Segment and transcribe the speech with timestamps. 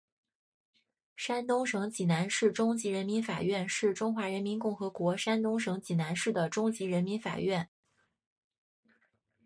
[1.15, 7.69] 山东省济南市中级人民法院是中华人民共和国山东省济南市的中级人民法院。